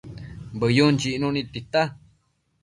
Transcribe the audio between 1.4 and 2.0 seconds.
tita